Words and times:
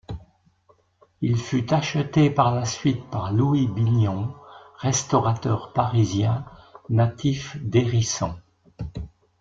Il 1.21 1.37
fut 1.37 1.71
acheté 1.71 2.31
par 2.31 2.55
la 2.55 2.65
suite 2.65 3.05
par 3.11 3.31
Louis 3.31 3.67
Bignon, 3.67 4.33
restaurateur 4.79 5.73
parisien 5.73 6.43
natif 6.89 7.55
d'Hérisson. 7.63 8.35